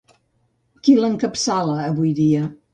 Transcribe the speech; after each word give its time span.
Qui 0.87 0.95
l'encapçala 1.03 1.79
avui 1.93 2.19
dia? 2.25 2.45